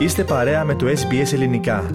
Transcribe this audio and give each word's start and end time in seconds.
Είστε 0.00 0.24
παρέα 0.24 0.64
με 0.64 0.74
το 0.74 0.86
SBS 0.86 1.32
Ελληνικά. 1.32 1.90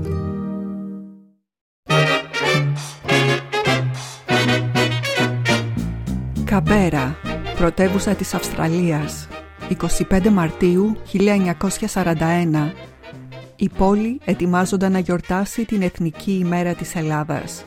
Καμπέρα, 6.43 7.15
πρωτεύουσα 7.57 8.13
της 8.13 8.33
Αυστραλίας, 8.33 9.27
25 10.09 10.29
Μαρτίου 10.29 10.97
1941. 11.11 12.73
Η 13.55 13.69
πόλη 13.69 14.19
ετοιμάζονταν 14.25 14.91
να 14.91 14.99
γιορτάσει 14.99 15.65
την 15.65 15.81
Εθνική 15.81 16.31
ημέρα 16.31 16.73
της 16.73 16.95
Ελλάδας. 16.95 17.65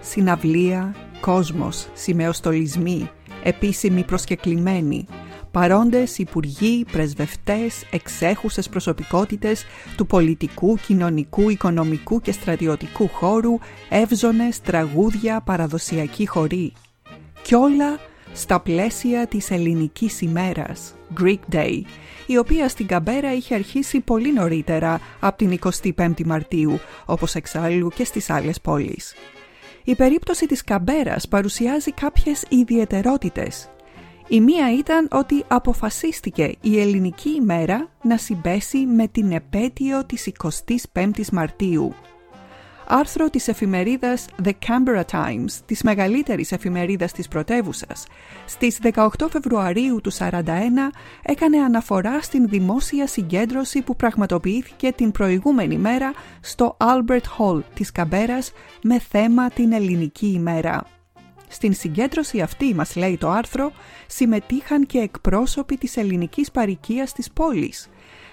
Συναυλία, 0.00 0.94
κόσμος, 1.20 1.88
σημεοστολισμοί, 1.92 3.10
επίσημοι 3.42 4.04
προσκεκλημένοι, 4.04 5.06
παρόντες 5.50 6.18
υπουργοί, 6.18 6.84
πρεσβευτές, 6.92 7.84
εξέχουσες 7.90 8.68
προσωπικότητες 8.68 9.64
του 9.96 10.06
πολιτικού, 10.06 10.76
κοινωνικού, 10.86 11.50
οικονομικού 11.50 12.20
και 12.20 12.32
στρατιωτικού 12.32 13.08
χώρου, 13.08 13.58
εύζωνες, 13.88 14.60
τραγούδια, 14.60 15.40
παραδοσιακή 15.40 16.26
χωρί. 16.26 16.72
Κι 17.42 17.54
όλα 17.54 17.98
στα 18.32 18.60
πλαίσια 18.60 19.26
της 19.26 19.50
ελληνικής 19.50 20.20
ημέρας, 20.20 20.94
Greek 21.20 21.54
Day, 21.54 21.80
η 22.26 22.38
οποία 22.38 22.68
στην 22.68 22.86
Καμπέρα 22.86 23.34
είχε 23.34 23.54
αρχίσει 23.54 24.00
πολύ 24.00 24.32
νωρίτερα 24.32 25.00
από 25.20 25.36
την 25.36 25.58
25η 25.96 26.24
Μαρτίου, 26.24 26.78
όπως 27.04 27.34
εξάλλου 27.34 27.88
και 27.88 28.04
στις 28.04 28.30
άλλες 28.30 28.60
πόλεις. 28.60 29.14
Η 29.84 29.94
περίπτωση 29.94 30.46
της 30.46 30.64
Καμπέρας 30.64 31.28
παρουσιάζει 31.28 31.92
κάποιες 31.92 32.44
ιδιαιτερότητες. 32.48 33.68
Η 34.30 34.40
μία 34.40 34.72
ήταν 34.72 35.08
ότι 35.10 35.44
αποφασίστηκε 35.48 36.54
η 36.60 36.80
ελληνική 36.80 37.28
ημέρα 37.28 37.88
να 38.02 38.16
συμπέσει 38.16 38.78
με 38.78 39.08
την 39.08 39.32
επέτειο 39.32 40.04
της 40.04 40.30
25ης 40.94 41.28
Μαρτίου, 41.32 41.94
άρθρο 42.86 43.30
της 43.30 43.48
εφημερίδας 43.48 44.26
The 44.44 44.50
Canberra 44.50 45.02
Times, 45.10 45.50
της 45.66 45.82
μεγαλύτερης 45.82 46.52
εφημερίδας 46.52 47.12
της 47.12 47.28
πρωτεύουσας, 47.28 48.06
στις 48.46 48.78
18 48.82 49.28
Φεβρουαρίου 49.30 50.00
του 50.00 50.12
1941 50.12 50.92
έκανε 51.22 51.58
αναφορά 51.58 52.22
στην 52.22 52.48
δημόσια 52.48 53.06
συγκέντρωση 53.06 53.82
που 53.82 53.96
πραγματοποιήθηκε 53.96 54.92
την 54.92 55.10
προηγούμενη 55.10 55.76
μέρα 55.76 56.12
στο 56.40 56.76
Albert 56.80 57.38
Hall 57.38 57.62
της 57.74 57.92
Καμπέρας 57.92 58.52
με 58.82 58.98
θέμα 58.98 59.48
την 59.48 59.72
ελληνική 59.72 60.26
ημέρα. 60.26 60.97
Στην 61.48 61.72
συγκέντρωση 61.72 62.40
αυτή, 62.40 62.74
μας 62.74 62.96
λέει 62.96 63.16
το 63.16 63.28
άρθρο, 63.30 63.72
συμμετείχαν 64.06 64.86
και 64.86 64.98
εκπρόσωποι 64.98 65.76
της 65.76 65.96
ελληνικής 65.96 66.50
παροικίας 66.50 67.12
της 67.12 67.30
πόλης, 67.30 67.88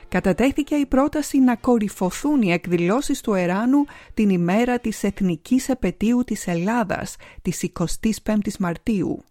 κατατέθηκε 0.07 0.75
η 0.75 0.85
πρόταση 0.85 1.39
να 1.39 1.55
κορυφωθούν 1.55 2.41
οι 2.41 2.51
εκδηλώσεις 2.51 3.21
του 3.21 3.33
Εράνου 3.33 3.85
την 4.13 4.29
ημέρα 4.29 4.79
της 4.79 5.03
Εθνικής 5.03 5.69
Επαιτίου 5.69 6.23
της 6.23 6.47
Ελλάδας, 6.47 7.15
της 7.41 7.63
25ης 7.63 8.57
Μαρτίου. 8.59 9.23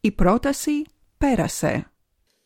Η 0.00 0.10
πρόταση 0.10 0.84
πέρασε. 1.18 1.90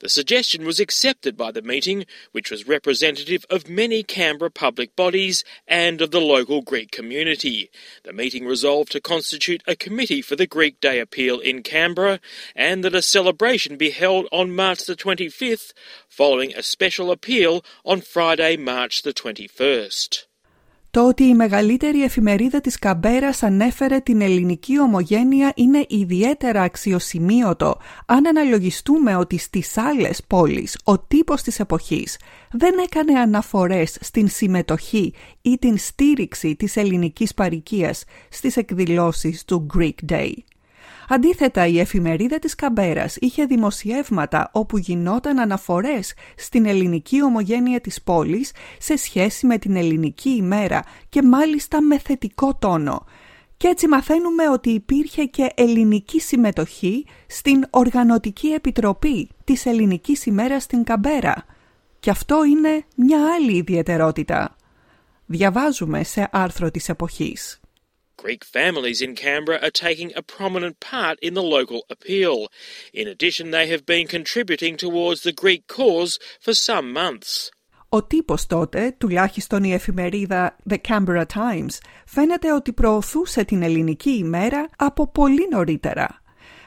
The 0.03 0.09
suggestion 0.09 0.65
was 0.65 0.81
accepted 0.81 1.37
by 1.37 1.53
the 1.53 1.63
meeting, 1.63 2.07
which 2.33 2.51
was 2.51 2.67
representative 2.67 3.47
of 3.49 3.69
many 3.69 4.03
Canberra 4.03 4.51
public 4.51 4.97
bodies 4.97 5.45
and 5.69 6.03
of 6.03 6.11
the 6.11 6.21
local 6.21 6.61
Greek 6.61 6.91
community. 6.91 7.71
The 8.03 8.13
meeting 8.13 8.45
resolved 8.45 8.91
to 8.93 9.01
constitute 9.01 9.63
a 9.65 9.77
committee 9.77 10.21
for 10.21 10.35
the 10.35 10.49
Greek 10.49 10.81
Day 10.81 10.99
appeal 10.99 11.39
in 11.39 11.63
Canberra 11.63 12.19
and 12.57 12.83
that 12.83 12.97
a 12.97 13.01
celebration 13.01 13.77
be 13.77 13.91
held 13.91 14.27
on 14.33 14.57
March 14.57 14.87
the 14.87 14.97
25th, 14.97 15.73
following 16.09 16.53
a 16.53 16.65
special 16.65 17.13
appeal 17.13 17.65
on 17.85 18.01
Friday, 18.01 18.57
March 18.57 19.03
the 19.03 19.13
21st. 19.13 20.25
Το 20.93 21.07
ότι 21.09 21.23
η 21.23 21.35
μεγαλύτερη 21.35 22.03
εφημερίδα 22.03 22.61
της 22.61 22.79
Καμπέρας 22.79 23.43
ανέφερε 23.43 23.99
την 23.99 24.21
ελληνική 24.21 24.81
ομογένεια 24.81 25.53
είναι 25.57 25.85
ιδιαίτερα 25.89 26.63
αξιοσημείωτο 26.63 27.77
αν 28.07 28.27
αναλογιστούμε 28.27 29.17
ότι 29.17 29.39
στις 29.39 29.77
άλλες 29.79 30.23
πόλεις 30.27 30.79
ο 30.85 30.99
τύπος 30.99 31.43
της 31.43 31.61
εποχής 31.61 32.19
δεν 32.51 32.75
έκανε 32.79 33.19
αναφορές 33.21 33.97
στην 34.01 34.29
συμμετοχή 34.29 35.15
ή 35.43 35.59
την 35.59 35.79
στήριξη 35.79 36.57
της 36.57 36.77
ελληνικής 36.77 37.35
παροικίας 37.35 38.05
στις 38.29 38.57
εκδηλώσεις 38.57 39.45
του 39.45 39.67
Greek 39.77 40.13
Day. 40.13 40.33
Αντίθετα, 41.09 41.67
η 41.67 41.79
εφημερίδα 41.79 42.39
της 42.39 42.55
Καμπέρας 42.55 43.17
είχε 43.17 43.45
δημοσιεύματα 43.45 44.51
όπου 44.53 44.79
γινόταν 44.79 45.39
αναφορές 45.39 46.15
στην 46.37 46.67
ελληνική 46.67 47.23
ομογένεια 47.23 47.81
της 47.81 48.03
πόλης 48.03 48.53
σε 48.79 48.97
σχέση 48.97 49.47
με 49.47 49.59
την 49.59 49.77
ελληνική 49.77 50.31
ημέρα 50.31 50.83
και 51.09 51.23
μάλιστα 51.23 51.83
με 51.83 51.99
θετικό 51.99 52.55
τόνο. 52.55 53.05
Και 53.57 53.69
έτσι 53.69 53.89
μαθαίνουμε 53.89 54.49
ότι 54.49 54.71
υπήρχε 54.71 55.25
και 55.25 55.51
ελληνική 55.55 56.21
συμμετοχή 56.21 57.07
στην 57.27 57.65
Οργανωτική 57.71 58.49
Επιτροπή 58.49 59.29
της 59.45 59.67
Ελληνικής 59.67 60.27
ημέρας 60.27 60.63
στην 60.63 60.85
Καμπέρα. 60.85 61.45
Και 62.01 62.11
αυτό 62.11 62.45
είναι 62.45 62.85
μια 62.97 63.19
άλλη 63.35 63.57
ιδιαιτερότητα. 63.57 64.57
Διαβάζουμε 65.27 66.05
σε 66.05 66.29
άρθρο 66.33 66.71
της 66.71 66.89
εποχής. 66.89 67.62
Greek 68.24 68.44
families 68.44 69.00
in 69.02 69.14
Canberra 69.16 69.60
are 69.62 69.72
taking 69.88 70.12
a 70.16 70.24
prominent 70.24 70.80
part 70.80 71.18
in 71.22 71.34
the 71.36 71.44
local 71.44 71.82
appeal. 71.96 72.38
In 72.92 73.08
addition, 73.08 73.52
they 73.52 73.68
have 73.68 73.86
been 73.86 74.08
contributing 74.08 74.76
towards 74.76 75.22
the 75.22 75.36
Greek 75.44 75.64
cause 75.68 76.18
for 76.40 76.54
some 76.54 76.92
months. 76.92 77.52
Ο 77.90 78.04
τύπος 78.04 78.46
τότε, 78.46 78.96
τουλάχιστον 78.98 79.64
η 79.64 79.74
εφημερίδα 79.74 80.56
The 80.70 80.78
Canberra 80.88 81.26
Times, 81.34 81.78
φαίνεται 82.06 82.54
ότι 82.54 82.74
προωθούσε 82.74 83.44
την 83.44 83.62
ελληνική 83.62 84.10
ημέρα 84.10 84.70
από 84.78 85.12
πολύ 85.12 85.48
νωρίτερα. 85.50 86.21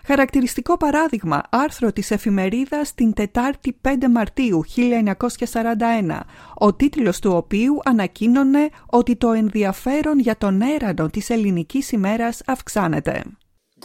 Χαρακτηριστικό 0.08 0.78
παράδειγμα 0.78 1.42
άρθρο 1.50 1.92
της 1.92 2.12
εφημερίδας 2.12 2.94
την 2.94 3.14
Τετάρτη 3.14 3.80
5 3.82 3.94
Μαρτίου 4.10 4.66
1941, 4.76 6.20
ο 6.56 6.74
τίτλος 6.76 7.20
του 7.20 7.32
οποίου 7.32 7.80
ανακοίνωνε 7.84 8.70
ότι 8.86 9.16
το 9.16 9.32
ενδιαφέρον 9.32 10.20
για 10.20 10.38
τον 10.38 10.62
έρανο 10.62 11.10
της 11.10 11.30
ελληνικής 11.30 11.92
ημέρας 11.92 12.42
αυξάνεται. 12.46 13.24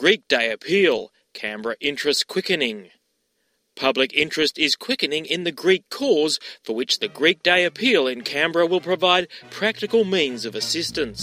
Greek 0.01 0.23
Day 0.35 0.55
Appeal, 0.57 0.99
Canberra 1.41 1.77
Interest 1.91 2.23
Quickening. 2.35 2.81
Public 3.89 4.11
interest 4.25 4.55
is 4.67 4.73
quickening 4.87 5.25
in 5.35 5.45
the 5.49 5.57
Greek 5.65 5.85
cause, 5.99 6.35
for 6.65 6.75
which 6.79 6.93
the 6.99 7.13
Greek 7.21 7.39
Day 7.51 7.61
Appeal 7.71 8.03
in 8.15 8.21
Canberra 8.35 8.67
will 8.71 8.85
provide 8.93 9.25
practical 9.61 10.03
means 10.17 10.41
of 10.49 10.55
assistance. 10.63 11.21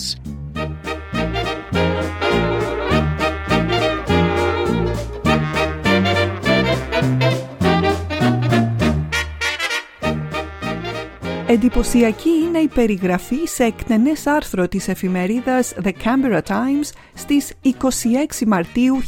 Εντυπωσιακή 11.50 12.30
είναι 12.30 12.58
η 12.59 12.68
περιγραφή 12.68 13.46
σε 13.46 13.63
εκτενές 13.63 14.28
άρθρο 14.28 14.68
της 14.68 14.88
εφημερίδας 14.88 15.74
The 15.84 15.91
Canberra 16.03 16.41
Times 16.41 16.91
στις 17.13 17.53
26 17.63 18.46
Μαρτίου 18.47 19.02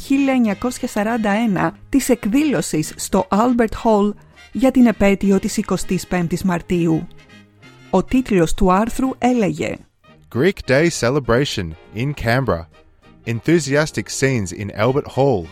1941 1.56 1.70
της 1.90 2.10
εκδήλωσης 2.10 2.94
στο 2.96 3.28
Albert 3.30 3.84
Hall 3.84 4.14
για 4.52 4.72
την 4.72 4.86
επέτειο 4.86 5.40
της 5.40 5.60
25ης 6.10 6.42
Μαρτίου. 6.44 7.08
Ο 7.90 8.04
τίτλος 8.04 8.54
του 8.54 8.72
άρθρου 8.72 9.10
έλεγε 9.18 9.76
Greek 10.36 10.70
Day 10.72 10.88
Celebration 11.00 11.70
in 11.96 12.14
Canberra. 12.24 12.66
Enthusiastic 13.26 14.08
scenes 14.20 14.52
in 14.60 14.86
Albert 14.86 15.08
Hall. 15.16 15.46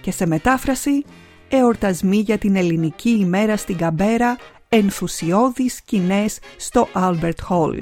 Και 0.00 0.10
σε 0.10 0.26
μετάφραση, 0.26 1.04
εορτασμοί 1.48 2.16
για 2.16 2.38
την 2.38 2.56
ελληνική 2.56 3.10
ημέρα 3.10 3.56
στην 3.56 3.76
Καμπέρα 3.76 4.36
ενθουσιώδεις 4.74 5.74
σκηνές 5.74 6.38
στο 6.56 6.88
Albert 6.94 7.48
Hall. 7.48 7.78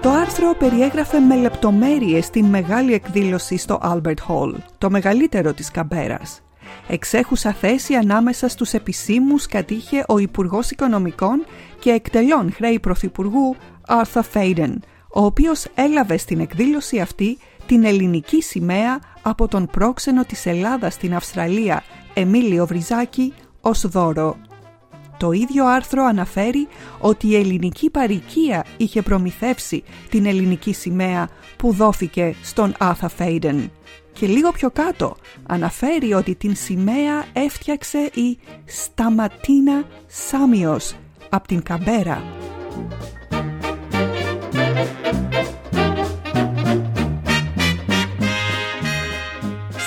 Το 0.00 0.10
άρθρο 0.10 0.54
περιέγραφε 0.58 1.18
με 1.18 1.36
λεπτομέρειες 1.36 2.30
την 2.30 2.44
μεγάλη 2.44 2.94
εκδήλωση 2.94 3.56
στο 3.56 3.80
Albert 3.82 4.28
Hall, 4.28 4.54
το 4.78 4.90
μεγαλύτερο 4.90 5.52
της 5.52 5.70
Καμπέρας. 5.70 6.40
Εξέχουσα 6.88 7.52
θέση 7.52 7.94
ανάμεσα 7.94 8.48
στους 8.48 8.72
επισήμους 8.72 9.46
κατήχε 9.46 10.04
ο 10.08 10.18
Υπουργός 10.18 10.70
Οικονομικών 10.70 11.44
και 11.78 11.90
εκτελών 11.90 12.52
χρέη 12.52 12.80
Πρωθυπουργού 12.80 13.56
Arthur 13.88 14.22
Faden, 14.34 14.74
ο 15.14 15.24
οποίος 15.24 15.66
έλαβε 15.74 16.16
στην 16.16 16.40
εκδήλωση 16.40 17.00
αυτή 17.00 17.38
την 17.66 17.84
ελληνική 17.84 18.42
σημαία 18.42 19.00
από 19.22 19.48
τον 19.48 19.66
πρόξενο 19.66 20.24
της 20.24 20.46
Ελλάδας 20.46 20.94
στην 20.94 21.14
Αυστραλία, 21.14 21.82
Εμίλιο 22.14 22.66
Βριζάκη, 22.66 23.32
ως 23.60 23.86
δώρο. 23.86 24.36
Το 25.16 25.32
ίδιο 25.32 25.66
άρθρο 25.66 26.04
αναφέρει 26.04 26.68
ότι 27.00 27.28
η 27.28 27.36
ελληνική 27.36 27.90
παροικία 27.90 28.64
είχε 28.76 29.02
προμηθεύσει 29.02 29.82
την 30.08 30.26
ελληνική 30.26 30.72
σημαία 30.72 31.28
που 31.56 31.72
δόθηκε 31.72 32.34
στον 32.42 32.74
Άθα 32.78 33.08
Φέιντεν. 33.08 33.70
Και 34.12 34.26
λίγο 34.26 34.52
πιο 34.52 34.70
κάτω 34.70 35.16
αναφέρει 35.46 36.12
ότι 36.12 36.34
την 36.34 36.56
σημαία 36.56 37.24
έφτιαξε 37.32 38.10
η 38.14 38.38
Σταματίνα 38.64 39.84
Σάμιος 40.06 40.94
από 41.28 41.48
την 41.48 41.62
Καμπέρα. 41.62 42.22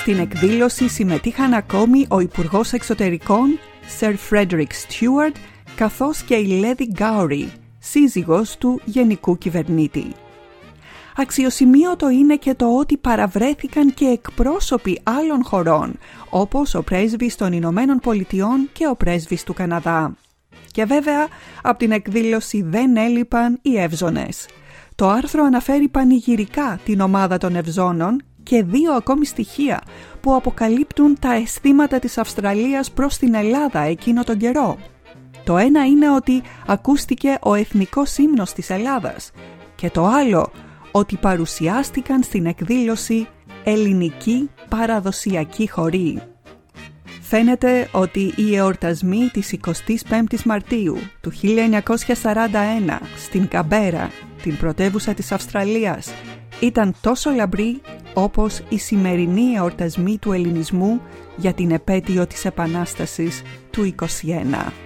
Στην 0.06 0.18
εκδήλωση 0.18 0.88
συμμετείχαν 0.88 1.52
ακόμη 1.52 2.06
ο 2.08 2.20
Υπουργός 2.20 2.72
Εξωτερικών 2.72 3.58
Sir 4.00 4.14
Frederick 4.30 4.60
Stewart 4.60 5.34
καθώς 5.76 6.22
και 6.22 6.34
η 6.34 6.62
Lady 6.64 7.00
Gowrie, 7.00 7.48
σύζυγος 7.78 8.56
του 8.56 8.80
Γενικού 8.84 9.38
Κυβερνήτη. 9.38 10.12
Αξιοσημείωτο 11.16 12.10
είναι 12.10 12.36
και 12.36 12.54
το 12.54 12.78
ότι 12.78 12.96
παραβρέθηκαν 12.96 13.94
και 13.94 14.04
εκπρόσωποι 14.04 15.00
άλλων 15.02 15.44
χωρών, 15.44 15.98
όπως 16.30 16.74
ο 16.74 16.82
πρέσβης 16.82 17.36
των 17.36 17.52
Ηνωμένων 17.52 17.98
Πολιτειών 17.98 18.68
και 18.72 18.88
ο 18.88 18.96
πρέσβης 18.96 19.44
του 19.44 19.54
Καναδά. 19.54 20.14
Και 20.70 20.84
βέβαια, 20.84 21.26
από 21.62 21.78
την 21.78 21.90
εκδήλωση 21.90 22.62
δεν 22.62 22.96
έλειπαν 22.96 23.58
οι 23.62 23.78
Εύζωνες. 23.78 24.46
Το 24.94 25.08
άρθρο 25.08 25.44
αναφέρει 25.44 25.88
πανηγυρικά 25.88 26.80
την 26.84 27.00
ομάδα 27.00 27.38
των 27.38 27.56
Ευζώνων 27.56 28.22
και 28.46 28.62
δύο 28.62 28.92
ακόμη 28.92 29.26
στοιχεία 29.26 29.82
που 30.20 30.34
αποκαλύπτουν 30.34 31.16
τα 31.18 31.32
αισθήματα 31.32 31.98
της 31.98 32.18
Αυστραλίας 32.18 32.90
προς 32.90 33.16
την 33.16 33.34
Ελλάδα 33.34 33.80
εκείνο 33.80 34.24
τον 34.24 34.36
καιρό. 34.38 34.78
Το 35.44 35.56
ένα 35.56 35.86
είναι 35.86 36.10
ότι 36.10 36.42
ακούστηκε 36.66 37.38
ο 37.42 37.54
εθνικός 37.54 38.16
ύμνος 38.16 38.52
της 38.52 38.70
Ελλάδας 38.70 39.30
και 39.74 39.90
το 39.90 40.04
άλλο 40.06 40.50
ότι 40.90 41.16
παρουσιάστηκαν 41.16 42.22
στην 42.22 42.46
εκδήλωση 42.46 43.26
ελληνική 43.64 44.50
παραδοσιακή 44.68 45.70
χωρή. 45.70 46.22
Φαίνεται 47.20 47.88
ότι 47.92 48.32
οι 48.36 48.56
εορτασμοί 48.56 49.28
της 49.32 49.54
25ης 49.66 50.42
Μαρτίου 50.44 50.96
του 51.20 51.32
1941 51.32 52.98
στην 53.16 53.48
Καμπέρα, 53.48 54.10
την 54.42 54.56
πρωτεύουσα 54.56 55.14
της 55.14 55.32
Αυστραλίας, 55.32 56.12
ήταν 56.60 56.94
τόσο 57.00 57.30
λαμπροί 57.30 57.80
όπως 58.18 58.62
οι 58.68 58.78
σημερινοί 58.78 59.52
εορτασμοί 59.56 60.18
του 60.18 60.32
ελληνισμού 60.32 61.00
για 61.36 61.52
την 61.52 61.70
επέτειο 61.70 62.26
της 62.26 62.44
Επανάστασης 62.44 63.42
του 63.70 63.84
21. 63.84 64.85